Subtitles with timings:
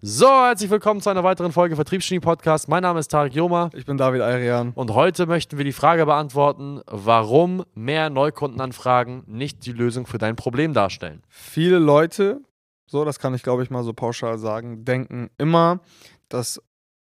[0.00, 2.68] So, herzlich willkommen zu einer weiteren Folge Vertriebsgenie Podcast.
[2.68, 4.70] Mein Name ist Tarek Joma Ich bin David Ayrian.
[4.76, 10.36] und heute möchten wir die Frage beantworten, warum mehr Neukundenanfragen nicht die Lösung für dein
[10.36, 11.24] Problem darstellen.
[11.28, 12.42] Viele Leute,
[12.86, 15.80] so das kann ich glaube ich mal so pauschal sagen, denken immer,
[16.28, 16.62] dass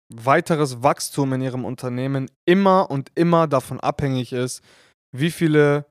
[0.09, 4.63] weiteres Wachstum in ihrem Unternehmen immer und immer davon abhängig ist,
[5.11, 5.87] wie viele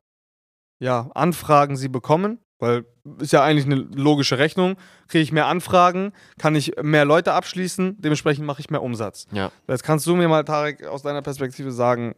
[0.78, 2.38] ja, Anfragen sie bekommen.
[2.58, 2.84] Weil
[3.20, 4.76] ist ja eigentlich eine logische Rechnung.
[5.06, 9.26] Kriege ich mehr Anfragen, kann ich mehr Leute abschließen, dementsprechend mache ich mehr Umsatz.
[9.32, 9.50] Ja.
[9.68, 12.14] Jetzt kannst du mir mal, Tarek, aus deiner Perspektive sagen,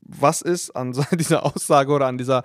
[0.00, 2.42] was ist an dieser Aussage oder an dieser,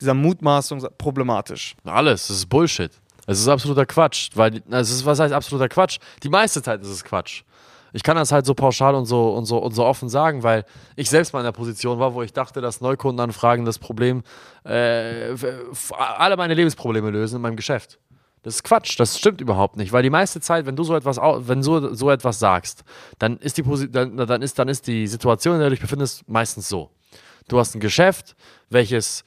[0.00, 1.74] dieser Mutmaßung problematisch?
[1.84, 2.92] Alles, das ist Bullshit.
[3.26, 5.98] Es ist absoluter Quatsch, weil es ist was heißt absoluter Quatsch?
[6.22, 7.42] Die meiste Zeit ist es Quatsch.
[7.92, 10.64] Ich kann das halt so pauschal und so und so und so offen sagen, weil
[10.96, 14.22] ich selbst mal in der Position war, wo ich dachte, dass Neukundenanfragen das Problem,
[14.64, 15.34] äh,
[15.96, 17.98] alle meine Lebensprobleme lösen in meinem Geschäft.
[18.42, 21.18] Das ist Quatsch, das stimmt überhaupt nicht, weil die meiste Zeit, wenn du so etwas,
[21.18, 22.84] wenn so, so etwas sagst,
[23.18, 26.26] dann ist die dann, dann ist dann ist die Situation, in der du dich befindest,
[26.26, 26.90] meistens so.
[27.48, 28.36] Du hast ein Geschäft,
[28.70, 29.24] welches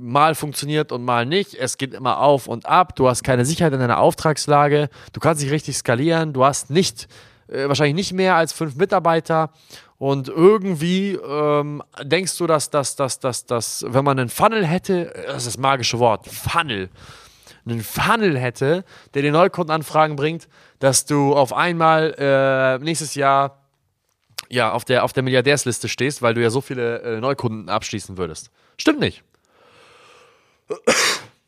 [0.00, 1.54] mal funktioniert und mal nicht.
[1.54, 2.94] Es geht immer auf und ab.
[2.96, 4.88] Du hast keine Sicherheit in deiner Auftragslage.
[5.12, 6.32] Du kannst nicht richtig skalieren.
[6.32, 7.08] Du hast nicht,
[7.48, 9.50] äh, wahrscheinlich nicht mehr als fünf Mitarbeiter.
[9.98, 15.14] Und irgendwie ähm, denkst du, dass, dass, dass, dass, dass, wenn man einen Funnel hätte,
[15.14, 16.90] äh, das ist das magische Wort, Funnel,
[17.64, 23.62] einen Funnel hätte, der dir Neukundenanfragen bringt, dass du auf einmal äh, nächstes Jahr
[24.48, 28.16] ja, auf der, auf der Milliardärsliste stehst, weil du ja so viele äh, Neukunden abschließen
[28.16, 28.50] würdest.
[28.78, 29.24] Stimmt nicht.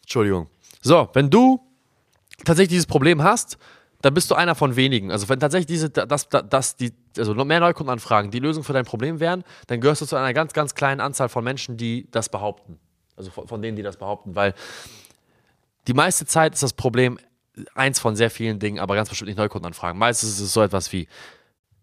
[0.03, 0.49] Entschuldigung.
[0.81, 1.61] So, wenn du
[2.45, 3.59] tatsächlich dieses Problem hast,
[4.03, 5.11] dann bist du einer von wenigen.
[5.11, 9.19] Also wenn tatsächlich diese, das, das, die, also mehr Neukundenanfragen die Lösung für dein Problem
[9.19, 12.79] wären, dann gehörst du zu einer ganz, ganz kleinen Anzahl von Menschen, die das behaupten.
[13.17, 14.55] Also von, von denen, die das behaupten, weil
[15.89, 17.19] die meiste Zeit ist das Problem
[17.75, 19.99] eins von sehr vielen Dingen, aber ganz bestimmt nicht Neukundenanfragen.
[19.99, 21.09] Meistens ist es so etwas wie,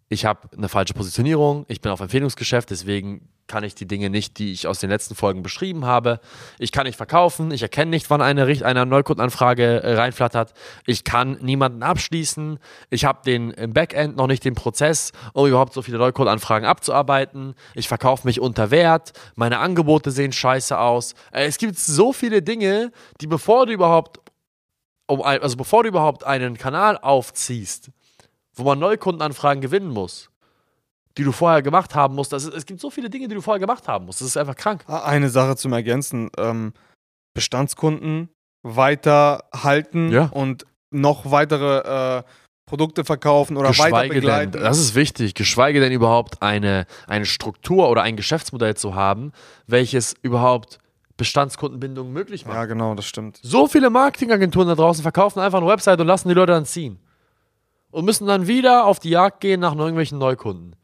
[0.07, 4.39] ich habe eine falsche Positionierung, ich bin auf Empfehlungsgeschäft, deswegen kann ich die Dinge nicht,
[4.39, 6.19] die ich aus den letzten Folgen beschrieben habe.
[6.57, 10.53] Ich kann nicht verkaufen, ich erkenne nicht, wann eine, eine Neukundenanfrage äh, reinflattert.
[10.85, 12.59] Ich kann niemanden abschließen.
[12.89, 17.53] Ich habe den im Backend noch nicht den Prozess, um überhaupt so viele Neukundenanfragen abzuarbeiten.
[17.75, 19.13] Ich verkaufe mich unter Wert.
[19.35, 21.13] Meine Angebote sehen scheiße aus.
[21.31, 24.19] Äh, es gibt so viele Dinge, die bevor du überhaupt
[25.07, 27.91] um also bevor du überhaupt einen Kanal aufziehst,
[28.55, 30.29] wo man Neukundenanfragen gewinnen muss,
[31.17, 32.33] die du vorher gemacht haben musst.
[32.33, 34.21] Ist, es gibt so viele Dinge, die du vorher gemacht haben musst.
[34.21, 34.83] Das ist einfach krank.
[34.87, 36.73] Ah, Eine Sache zum Ergänzen: ähm,
[37.33, 38.29] Bestandskunden
[38.63, 40.25] weiter halten Ja.
[40.31, 42.23] und noch weitere äh,
[42.65, 44.51] Produkte verkaufen oder weiter Geschweige denn, begleiten.
[44.63, 49.33] das ist wichtig, geschweige denn überhaupt eine, eine Struktur oder ein Geschäftsmodell zu haben,
[49.67, 50.79] welches überhaupt
[51.17, 52.55] Bestandskundenbindung möglich macht.
[52.55, 53.39] ja, genau, das stimmt.
[53.43, 56.99] So viele Marketingagenturen da draußen verkaufen einfach eine Website und lassen die Leute dann ziehen.
[57.95, 60.75] Und müssen dann wieder auf die Jagd gehen nach irgendwelchen Neukunden.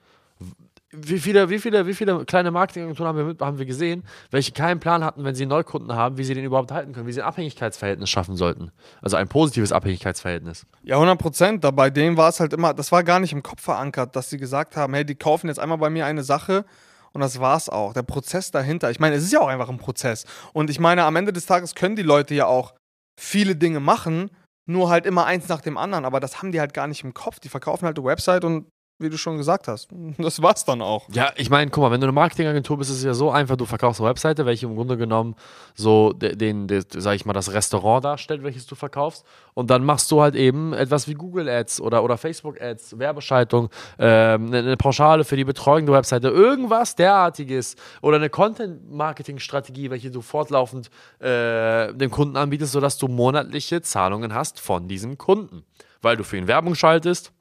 [0.94, 4.80] Wie viele, wie viele, wie viele kleine Marketingagenturen haben wir, haben wir gesehen, welche keinen
[4.80, 7.28] Plan hatten, wenn sie Neukunden haben, wie sie den überhaupt halten können, wie sie ein
[7.28, 8.72] Abhängigkeitsverhältnis schaffen sollten.
[9.02, 10.66] Also ein positives Abhängigkeitsverhältnis.
[10.84, 11.76] Ja, 100 Prozent.
[11.76, 14.38] Bei denen war es halt immer, das war gar nicht im Kopf verankert, dass sie
[14.38, 16.64] gesagt haben, hey, die kaufen jetzt einmal bei mir eine Sache
[17.12, 17.92] und das war's auch.
[17.92, 18.90] Der Prozess dahinter.
[18.90, 20.24] Ich meine, es ist ja auch einfach ein Prozess.
[20.54, 22.74] Und ich meine, am Ende des Tages können die Leute ja auch
[23.20, 24.32] viele Dinge machen,
[24.66, 26.06] nur halt immer eins nach dem anderen.
[26.06, 27.40] Aber das haben die halt gar nicht im Kopf.
[27.40, 31.07] Die verkaufen halt eine Website und wie du schon gesagt hast, das war's dann auch.
[31.12, 33.56] Ja, ich meine, guck mal, wenn du eine Marketingagentur bist, ist es ja so einfach,
[33.57, 35.35] du verkaufst eine Webseite, welche im Grunde genommen
[35.75, 39.25] so de- den, den, sag ich mal, das Restaurant darstellt, welches du verkaufst.
[39.53, 43.69] Und dann machst du halt eben etwas wie Google Ads oder, oder Facebook Ads, Werbeschaltung,
[44.00, 50.12] ähm, eine, eine Pauschale für die Betreuung der Webseite, irgendwas derartiges oder eine Content-Marketing-Strategie, welche
[50.12, 50.89] du fortlaufend
[51.19, 55.63] äh, dem Kunden anbietest, sodass du monatliche Zahlungen hast von diesem Kunden.
[56.01, 57.31] Weil du für ihn Werbung schaltest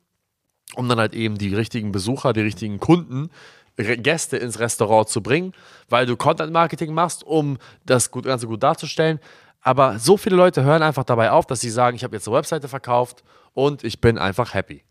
[0.74, 3.30] um dann halt eben die richtigen Besucher, die richtigen Kunden,
[3.76, 5.52] Gäste ins Restaurant zu bringen,
[5.88, 9.20] weil du Content Marketing machst, um das Ganze gut darzustellen.
[9.62, 12.36] Aber so viele Leute hören einfach dabei auf, dass sie sagen, ich habe jetzt eine
[12.36, 13.22] Webseite verkauft
[13.52, 14.82] und ich bin einfach happy.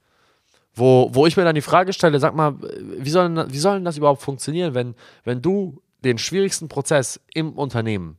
[0.76, 3.98] Wo, wo ich mir dann die Frage stelle, sag mal, wie soll, wie soll das
[3.98, 8.18] überhaupt funktionieren, wenn, wenn du den schwierigsten Prozess im Unternehmen,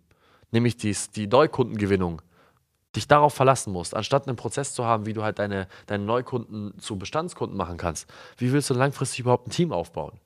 [0.50, 2.20] nämlich dies, die Neukundengewinnung,
[2.96, 6.78] dich darauf verlassen musst, anstatt einen Prozess zu haben, wie du halt deine, deine Neukunden
[6.78, 10.18] zu Bestandskunden machen kannst, wie willst du langfristig überhaupt ein Team aufbauen?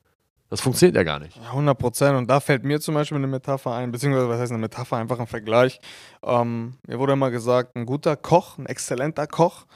[0.50, 1.36] Das funktioniert ja gar nicht.
[1.36, 2.16] Ja, 100 Prozent.
[2.16, 5.18] Und da fällt mir zum Beispiel eine Metapher ein, beziehungsweise was heißt eine Metapher, einfach
[5.18, 5.80] ein Vergleich.
[6.22, 9.66] Ähm, mir wurde immer gesagt, ein guter Koch, ein exzellenter Koch,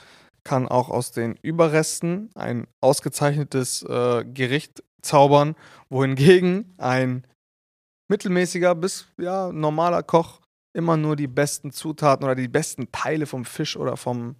[0.44, 5.56] kann auch aus den Überresten ein ausgezeichnetes äh, Gericht zaubern,
[5.88, 7.26] wohingegen ein
[8.08, 10.40] mittelmäßiger bis ja, normaler Koch
[10.78, 14.36] immer nur die besten Zutaten oder die besten Teile vom Fisch oder vom,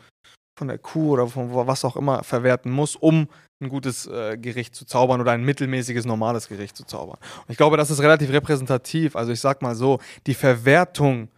[0.58, 3.28] von der Kuh oder von was auch immer verwerten muss, um
[3.60, 7.18] ein gutes äh, Gericht zu zaubern oder ein mittelmäßiges, normales Gericht zu zaubern.
[7.38, 9.16] Und ich glaube, das ist relativ repräsentativ.
[9.16, 11.28] Also ich sag mal so, die Verwertung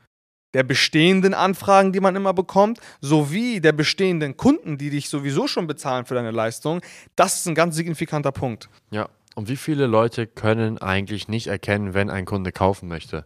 [0.52, 5.66] der bestehenden Anfragen, die man immer bekommt, sowie der bestehenden Kunden, die dich sowieso schon
[5.66, 6.82] bezahlen für deine Leistung,
[7.16, 8.68] das ist ein ganz signifikanter Punkt.
[8.90, 9.08] Ja.
[9.36, 13.24] Und wie viele Leute können eigentlich nicht erkennen, wenn ein Kunde kaufen möchte?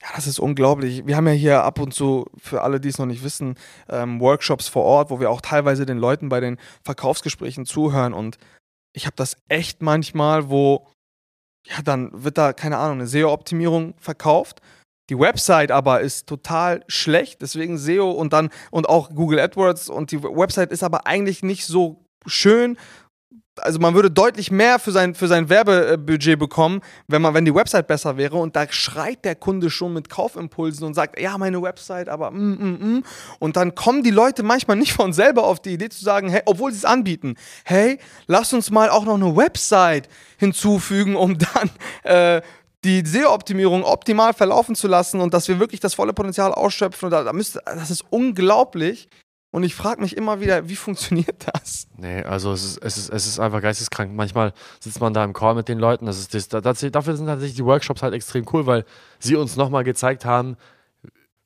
[0.00, 1.06] Ja, das ist unglaublich.
[1.06, 3.56] Wir haben ja hier ab und zu, für alle, die es noch nicht wissen,
[3.88, 8.12] ähm, Workshops vor Ort, wo wir auch teilweise den Leuten bei den Verkaufsgesprächen zuhören.
[8.12, 8.38] Und
[8.92, 10.86] ich habe das echt manchmal, wo,
[11.66, 14.60] ja, dann wird da, keine Ahnung, eine SEO-Optimierung verkauft.
[15.10, 20.12] Die Website aber ist total schlecht, deswegen SEO und dann und auch Google AdWords und
[20.12, 22.78] die Website ist aber eigentlich nicht so schön
[23.60, 27.54] also man würde deutlich mehr für sein, für sein Werbebudget bekommen, wenn man, wenn die
[27.54, 28.36] Website besser wäre.
[28.36, 32.54] Und da schreit der Kunde schon mit Kaufimpulsen und sagt, ja, meine Website, aber mm,
[32.54, 33.04] mm, mm.
[33.38, 36.42] Und dann kommen die Leute manchmal nicht von selber auf die Idee zu sagen, hey,
[36.46, 40.08] obwohl sie es anbieten, hey, lass uns mal auch noch eine Website
[40.38, 41.70] hinzufügen, um dann
[42.04, 42.42] äh,
[42.84, 47.06] die SEO-Optimierung optimal verlaufen zu lassen und dass wir wirklich das volle Potenzial ausschöpfen.
[47.06, 49.08] Und da, da müsste, das ist unglaublich,
[49.52, 51.86] und ich frage mich immer wieder, wie funktioniert das?
[51.98, 54.12] Nee, also es ist, es, ist, es ist einfach geisteskrank.
[54.14, 56.06] Manchmal sitzt man da im Call mit den Leuten.
[56.06, 58.86] Das ist, das, das, dafür sind tatsächlich die Workshops halt extrem cool, weil
[59.18, 60.56] sie uns nochmal gezeigt haben,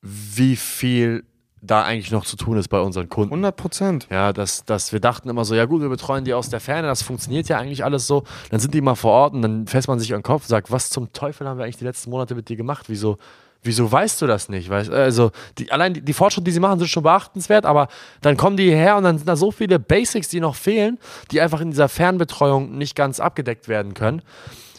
[0.03, 1.25] wie viel
[1.61, 3.33] da eigentlich noch zu tun ist bei unseren Kunden.
[3.33, 4.07] 100 Prozent.
[4.09, 6.87] Ja, dass, dass wir dachten immer so, ja gut, wir betreuen die aus der Ferne,
[6.87, 8.23] das funktioniert ja eigentlich alles so.
[8.51, 10.49] Dann sind die mal vor Ort und dann fässt man sich an den Kopf und
[10.49, 12.85] sagt, was zum Teufel haben wir eigentlich die letzten Monate mit dir gemacht?
[12.89, 13.19] Wieso,
[13.67, 14.71] Wieso weißt du das nicht?
[14.71, 17.89] Weißt, also, die, allein die, die, Fortschritte, die sie machen, sind schon beachtenswert, aber
[18.21, 20.99] dann kommen die her und dann sind da so viele Basics, die noch fehlen,
[21.31, 24.23] die einfach in dieser Fernbetreuung nicht ganz abgedeckt werden können.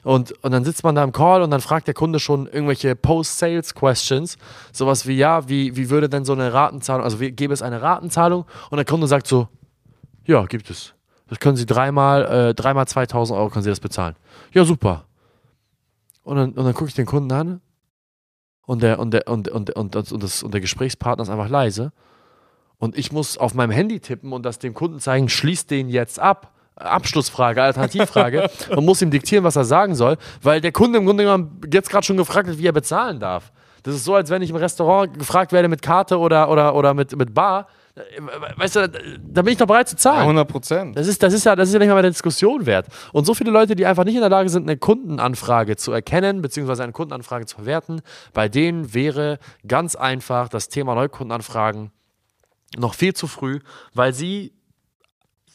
[0.04, 2.95] Und, und dann sitzt man da im Call und dann fragt der Kunde schon irgendwelche
[2.95, 4.38] Post-Sales-Questions.
[4.72, 7.81] Sowas wie, ja, wie, wie würde denn so eine Ratenzahlung, also wie, gäbe es eine
[7.81, 8.45] Ratenzahlung?
[8.69, 9.50] Und der Kunde sagt so,
[10.25, 10.94] ja, gibt es.
[11.28, 14.16] Das können Sie dreimal, äh, dreimal 2000 Euro können Sie das bezahlen.
[14.54, 15.04] Ja, super.
[16.24, 17.60] Und dann, und dann gucke ich den Kunden an
[18.67, 21.93] und der, und der, und, und, und, und, das, und der Gesprächspartner ist einfach leise.
[22.77, 26.19] Und ich muss auf meinem Handy tippen und das dem Kunden zeigen, schließt den jetzt
[26.19, 26.51] ab.
[26.75, 31.23] Abschlussfrage, Alternativfrage und muss ihm diktieren, was er sagen soll, weil der Kunde im Grunde
[31.23, 33.51] genommen jetzt gerade schon gefragt hat, wie er bezahlen darf.
[33.81, 36.93] Das ist so, als wenn ich im Restaurant gefragt werde mit Karte oder, oder, oder
[36.93, 37.67] mit, mit Bar
[38.55, 40.21] weißt du, da bin ich doch bereit zu zahlen.
[40.21, 40.97] 100 Prozent.
[40.97, 42.88] Das ist, das, ist ja, das ist ja nicht mal eine Diskussion wert.
[43.13, 46.41] Und so viele Leute, die einfach nicht in der Lage sind, eine Kundenanfrage zu erkennen,
[46.41, 48.01] beziehungsweise eine Kundenanfrage zu verwerten,
[48.33, 51.91] bei denen wäre ganz einfach das Thema Neukundenanfragen
[52.77, 53.59] noch viel zu früh,
[53.94, 54.53] weil sie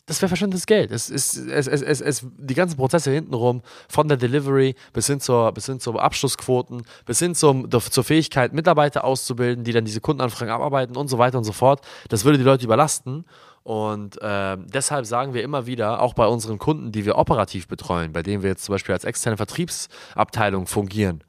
[0.06, 0.90] das wäre verschwendetes Geld.
[0.90, 5.20] Es, es, es, es, es, es, die ganzen Prozesse hintenrum, von der Delivery bis hin
[5.20, 10.00] zur, bis hin zur Abschlussquoten, bis hin zum, zur Fähigkeit, Mitarbeiter auszubilden, die dann diese
[10.00, 13.24] Kundenanfragen abarbeiten und so weiter und so fort, das würde die Leute überlasten.
[13.62, 18.12] Und äh, deshalb sagen wir immer wieder, auch bei unseren Kunden, die wir operativ betreuen,
[18.12, 21.22] bei denen wir jetzt zum Beispiel als externe Vertriebsabteilung fungieren,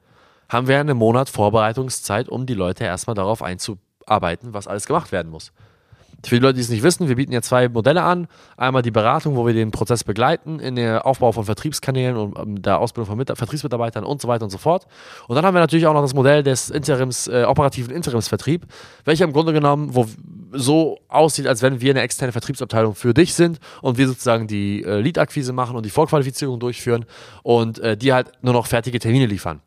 [0.48, 5.30] haben wir einen Monat Vorbereitungszeit, um die Leute erstmal darauf einzuarbeiten, was alles gemacht werden
[5.30, 5.52] muss.
[6.28, 8.28] Für die Leute, die es nicht wissen, wir bieten ja zwei Modelle an.
[8.56, 12.62] Einmal die Beratung, wo wir den Prozess begleiten in der Aufbau von Vertriebskanälen und ähm,
[12.62, 14.86] der Ausbildung von Mit Vertriebsmitarbeitern und so weiter und so fort.
[15.28, 18.66] Und dann haben wir natürlich auch noch das Modell des Interims, äh, operativen Interimsvertrieb,
[19.04, 20.06] welcher im Grunde genommen wo
[20.52, 24.84] so aussieht, als wenn wir eine externe Vertriebsabteilung für dich sind und wir sozusagen die
[24.84, 27.04] äh, Lead-Akquise machen und die Vorqualifizierung durchführen
[27.42, 29.60] und äh, die halt nur noch fertige Termine liefern.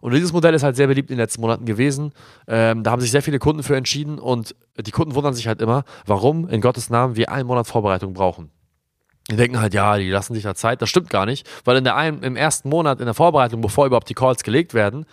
[0.00, 2.12] Und dieses Modell ist halt sehr beliebt in den letzten Monaten gewesen.
[2.46, 5.60] Ähm, da haben sich sehr viele Kunden für entschieden und die Kunden wundern sich halt
[5.60, 8.50] immer, warum in Gottes Namen wir einen Monat Vorbereitung brauchen.
[9.30, 10.80] Die denken halt, ja, die lassen sich da Zeit.
[10.80, 13.86] Das stimmt gar nicht, weil in der einen, im ersten Monat in der Vorbereitung, bevor
[13.86, 15.04] überhaupt die Calls gelegt werden,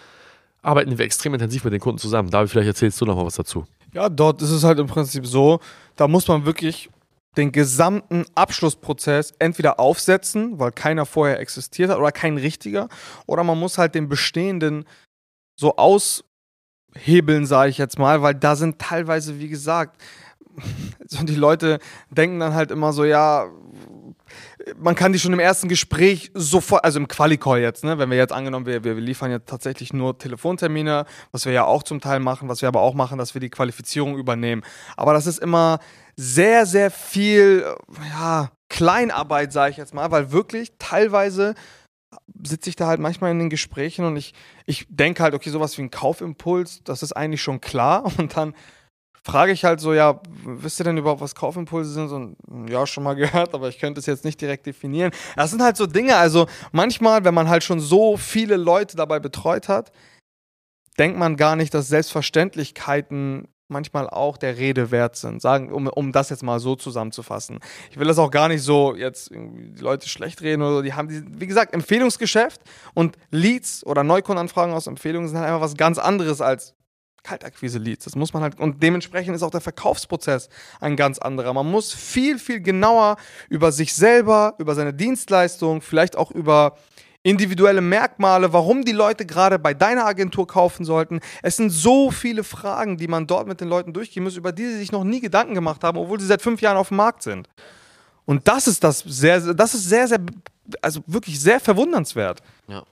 [0.61, 2.29] arbeiten wir extrem intensiv mit den Kunden zusammen.
[2.29, 3.65] David, vielleicht erzählst du noch mal was dazu.
[3.93, 5.59] Ja, dort ist es halt im Prinzip so,
[5.95, 6.89] da muss man wirklich
[7.37, 12.89] den gesamten Abschlussprozess entweder aufsetzen, weil keiner vorher existiert hat oder kein richtiger,
[13.25, 14.85] oder man muss halt den bestehenden
[15.59, 20.01] so aushebeln, sage ich jetzt mal, weil da sind teilweise, wie gesagt,
[21.07, 23.49] so die Leute denken dann halt immer so, ja,
[24.77, 28.17] man kann die schon im ersten Gespräch sofort, also im Quali-Call jetzt, ne, wenn wir
[28.17, 32.19] jetzt angenommen, wir, wir liefern ja tatsächlich nur Telefontermine, was wir ja auch zum Teil
[32.19, 34.63] machen, was wir aber auch machen, dass wir die Qualifizierung übernehmen.
[34.97, 35.79] Aber das ist immer
[36.15, 37.65] sehr, sehr viel,
[38.09, 41.53] ja, Kleinarbeit, sage ich jetzt mal, weil wirklich teilweise
[42.43, 44.33] sitze ich da halt manchmal in den Gesprächen und ich,
[44.65, 48.05] ich denke halt, okay, sowas wie ein Kaufimpuls, das ist eigentlich schon klar.
[48.17, 48.53] Und dann
[49.25, 52.11] frage ich halt so, ja, wisst ihr denn überhaupt, was Kaufimpulse sind?
[52.11, 55.11] Und ja, schon mal gehört, aber ich könnte es jetzt nicht direkt definieren.
[55.35, 59.19] Das sind halt so Dinge, also manchmal, wenn man halt schon so viele Leute dabei
[59.19, 59.91] betreut hat,
[60.99, 65.41] denkt man gar nicht, dass Selbstverständlichkeiten manchmal auch der Rede wert sind.
[65.41, 67.59] Sagen, um, um das jetzt mal so zusammenzufassen.
[67.89, 70.81] Ich will das auch gar nicht so jetzt die Leute schlecht reden oder so.
[70.83, 72.61] Die haben, die, wie gesagt, Empfehlungsgeschäft
[72.93, 76.75] und Leads oder Neukundenanfragen aus Empfehlungen sind halt einfach was ganz anderes als
[77.25, 78.05] Kaltakquise-Leads.
[78.05, 81.53] Das muss man halt, und dementsprechend ist auch der Verkaufsprozess ein ganz anderer.
[81.53, 83.17] Man muss viel, viel genauer
[83.49, 86.77] über sich selber, über seine Dienstleistung, vielleicht auch über
[87.23, 91.21] individuelle Merkmale, warum die Leute gerade bei deiner Agentur kaufen sollten.
[91.41, 94.67] Es sind so viele Fragen, die man dort mit den Leuten durchgehen muss, über die
[94.67, 97.23] sie sich noch nie Gedanken gemacht haben, obwohl sie seit fünf Jahren auf dem Markt
[97.23, 97.49] sind.
[98.25, 100.19] Und das ist das sehr, das ist sehr, sehr,
[100.81, 102.41] also wirklich sehr verwundernswert.
[102.67, 102.83] Ja.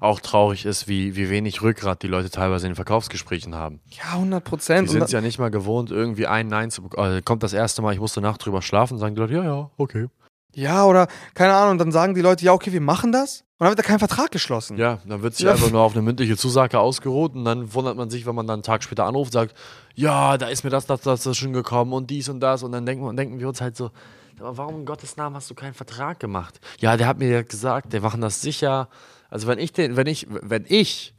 [0.00, 3.80] Auch traurig ist, wie, wie wenig Rückgrat die Leute teilweise in den Verkaufsgesprächen haben.
[3.90, 4.88] Ja, 100 Prozent.
[4.88, 7.06] Die sind es ja nicht mal gewohnt, irgendwie ein Nein zu bekommen.
[7.06, 9.70] Also kommt das erste Mal, ich musste Nacht drüber schlafen, sagen die Leute, ja, ja,
[9.76, 10.06] okay.
[10.54, 13.40] Ja, oder keine Ahnung, dann sagen die Leute, ja, okay, wir machen das.
[13.58, 14.76] Und dann wird da kein Vertrag geschlossen.
[14.76, 15.52] Ja, dann wird sich Ja.
[15.52, 18.54] einfach nur auf eine mündliche Zusage ausgeruht und dann wundert man sich, wenn man dann
[18.54, 19.54] einen Tag später anruft, sagt,
[19.94, 22.62] ja, da ist mir das, das, das, das schon gekommen und dies und das.
[22.64, 23.90] Und dann denken, wir- denken wir uns halt so,
[24.38, 26.60] warum in Gottes Namen hast du keinen Vertrag gemacht?
[26.78, 28.88] Ja, der hat mir ja gesagt, der machen das sicher.
[29.30, 31.14] Also wenn ich den, wenn ich, wenn ich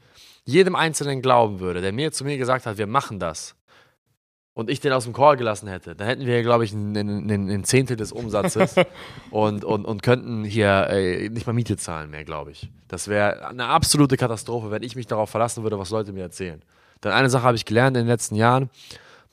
[0.45, 3.55] jedem Einzelnen glauben würde, der mir zu mir gesagt hat, wir machen das,
[4.53, 7.29] und ich den aus dem Call gelassen hätte, dann hätten wir, glaube ich, ein, ein,
[7.29, 8.75] ein, ein Zehntel des Umsatzes
[9.31, 12.69] und, und, und könnten hier äh, nicht mal Miete zahlen mehr, glaube ich.
[12.87, 16.61] Das wäre eine absolute Katastrophe, wenn ich mich darauf verlassen würde, was Leute mir erzählen.
[17.03, 18.69] Denn eine Sache habe ich gelernt in den letzten Jahren.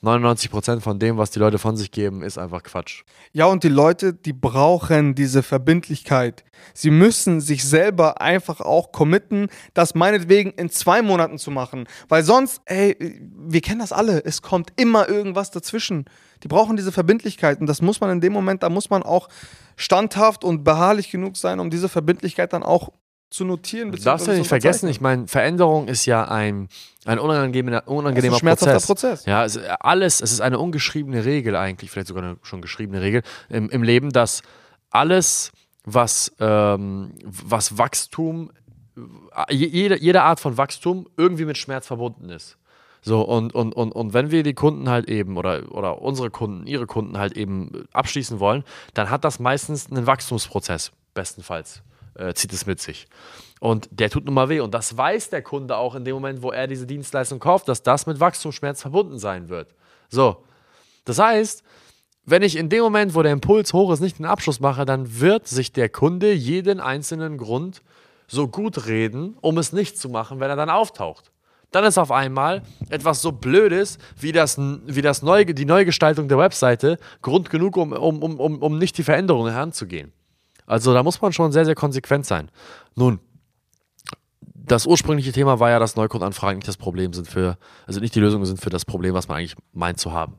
[0.03, 3.03] 99% von dem, was die Leute von sich geben, ist einfach Quatsch.
[3.33, 6.43] Ja, und die Leute, die brauchen diese Verbindlichkeit.
[6.73, 11.87] Sie müssen sich selber einfach auch committen, das meinetwegen in zwei Monaten zu machen.
[12.09, 16.05] Weil sonst, ey, wir kennen das alle, es kommt immer irgendwas dazwischen.
[16.43, 19.29] Die brauchen diese Verbindlichkeit und das muss man in dem Moment, da muss man auch
[19.75, 22.91] standhaft und beharrlich genug sein, um diese Verbindlichkeit dann auch
[23.31, 23.91] zu notieren.
[23.91, 26.67] Du darfst ja nicht vergessen, ich meine, Veränderung ist ja ein,
[27.05, 29.23] ein unangenehmer, unangenehmer ein schmerzhafter Prozess.
[29.23, 29.25] Prozess.
[29.25, 33.23] Ja, es, alles, es ist eine ungeschriebene Regel eigentlich, vielleicht sogar eine schon geschriebene Regel
[33.49, 34.43] im, im Leben, dass
[34.91, 35.51] alles,
[35.85, 38.51] was, ähm, was Wachstum,
[39.49, 42.57] je- jede, jede Art von Wachstum irgendwie mit Schmerz verbunden ist.
[43.01, 46.67] So, und, und, und, und wenn wir die Kunden halt eben oder, oder unsere Kunden,
[46.67, 51.81] ihre Kunden halt eben abschließen wollen, dann hat das meistens einen Wachstumsprozess, bestenfalls
[52.15, 53.07] äh, zieht es mit sich.
[53.59, 54.59] Und der tut nun mal weh.
[54.59, 57.83] Und das weiß der Kunde auch in dem Moment, wo er diese Dienstleistung kauft, dass
[57.83, 59.75] das mit Wachstumsschmerz verbunden sein wird.
[60.09, 60.43] So.
[61.05, 61.63] Das heißt,
[62.25, 65.19] wenn ich in dem Moment, wo der Impuls hoch ist, nicht den Abschluss mache, dann
[65.19, 67.81] wird sich der Kunde jeden einzelnen Grund
[68.27, 71.31] so gut reden, um es nicht zu machen, wenn er dann auftaucht.
[71.71, 76.37] Dann ist auf einmal etwas so Blödes wie, das, wie das neu, die Neugestaltung der
[76.37, 80.11] Webseite Grund genug, um, um, um, um, um nicht die Veränderungen heranzugehen.
[80.71, 82.49] Also da muss man schon sehr, sehr konsequent sein.
[82.95, 83.19] Nun,
[84.55, 88.21] das ursprüngliche Thema war ja, dass Neukundenanfragen nicht das Problem sind für, also nicht die
[88.21, 90.37] Lösung sind für das Problem, was man eigentlich meint zu haben.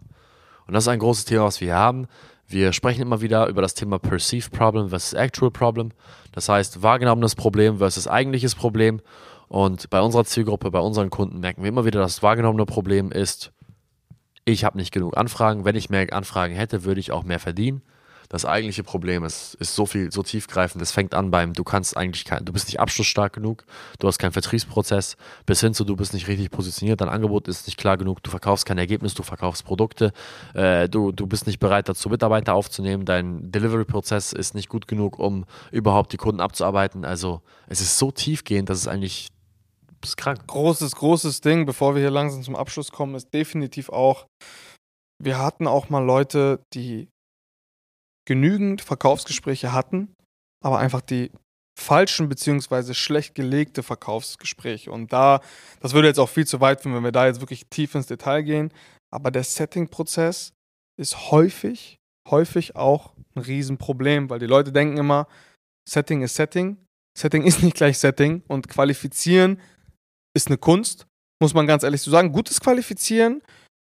[0.66, 2.06] Und das ist ein großes Thema, was wir hier haben.
[2.46, 5.90] Wir sprechen immer wieder über das Thema Perceived Problem versus Actual Problem.
[6.32, 9.02] Das heißt, wahrgenommenes Problem versus eigentliches Problem.
[9.48, 13.12] Und bei unserer Zielgruppe, bei unseren Kunden merken wir immer wieder, dass das wahrgenommene Problem
[13.12, 13.52] ist,
[14.46, 15.66] ich habe nicht genug Anfragen.
[15.66, 17.82] Wenn ich mehr Anfragen hätte, würde ich auch mehr verdienen.
[18.32, 20.80] Das eigentliche Problem ist, ist so viel, so tiefgreifend.
[20.80, 23.66] Es fängt an beim, du kannst eigentlich kein, du bist nicht abschlussstark genug,
[23.98, 27.66] du hast keinen Vertriebsprozess, bis hin zu, du bist nicht richtig positioniert, dein Angebot ist
[27.66, 30.12] nicht klar genug, du verkaufst kein Ergebnis, du verkaufst Produkte,
[30.54, 35.18] äh, du, du bist nicht bereit dazu, Mitarbeiter aufzunehmen, dein Delivery-Prozess ist nicht gut genug,
[35.18, 37.04] um überhaupt die Kunden abzuarbeiten.
[37.04, 39.28] Also es ist so tiefgehend, dass es eigentlich,
[39.88, 40.46] du bist krank.
[40.46, 44.24] großes, großes Ding, bevor wir hier langsam zum Abschluss kommen, ist definitiv auch,
[45.22, 47.11] wir hatten auch mal Leute, die
[48.26, 50.14] genügend Verkaufsgespräche hatten,
[50.62, 51.30] aber einfach die
[51.78, 54.90] falschen beziehungsweise schlecht gelegte Verkaufsgespräche.
[54.90, 55.40] Und da,
[55.80, 58.06] das würde jetzt auch viel zu weit führen, wenn wir da jetzt wirklich tief ins
[58.06, 58.72] Detail gehen.
[59.10, 60.52] Aber der Setting-Prozess
[61.00, 61.98] ist häufig,
[62.28, 65.26] häufig auch ein Riesenproblem, weil die Leute denken immer,
[65.88, 66.76] Setting ist Setting.
[67.18, 69.60] Setting ist nicht gleich Setting und qualifizieren
[70.34, 71.06] ist eine Kunst,
[71.42, 72.32] muss man ganz ehrlich so sagen.
[72.32, 73.42] Gutes Qualifizieren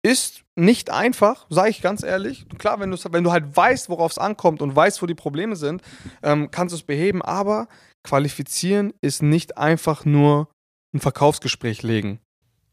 [0.05, 2.47] ist nicht einfach, sage ich ganz ehrlich.
[2.59, 5.83] Klar, wenn, wenn du halt weißt, worauf es ankommt und weißt, wo die Probleme sind,
[6.23, 7.23] ähm, kannst du es beheben.
[7.23, 7.69] Aber
[8.05, 10.49] qualifizieren ist nicht einfach nur
[10.95, 12.21] ein Verkaufsgespräch legen.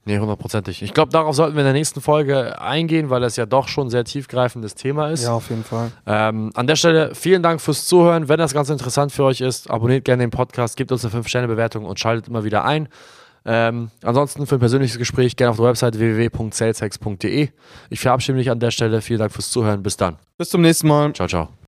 [0.04, 0.82] Nee, hundertprozentig.
[0.82, 3.88] Ich glaube, darauf sollten wir in der nächsten Folge eingehen, weil das ja doch schon
[3.88, 5.26] ein sehr tiefgreifendes Thema ist.
[5.28, 5.92] auf jeden Fall.
[6.08, 8.28] Ähm, an der Stelle vielen Dank fürs Zuhören.
[8.28, 11.86] Wenn das ganz interessant für euch ist, abonniert gerne den Podcast, gebt uns eine 5-Sterne-Bewertung
[11.86, 12.90] und schaltet immer wieder ein.
[13.44, 17.50] Ähm, ansonsten für ein persönliches Gespräch gerne auf der Website www.saleshex.de.
[17.90, 19.02] Ich verabschiede mich an der Stelle.
[19.02, 19.82] Vielen Dank fürs Zuhören.
[19.82, 20.18] Bis dann.
[20.38, 21.14] Bis zum nächsten Mal.
[21.14, 21.61] Ciao, ciao.